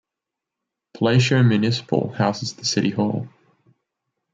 Palacio 0.97 1.43
Municipal 1.43 2.09
houses 2.13 2.55
the 2.55 2.65
City 2.65 2.89
Hall. 2.89 3.27